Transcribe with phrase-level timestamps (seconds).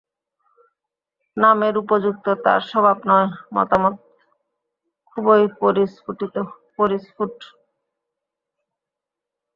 [1.37, 3.95] নামের উপযুক্ত তাঁর স্বভাব নয়, মতামত
[5.07, 5.43] খুবই
[6.77, 7.37] পরিস্ফুট।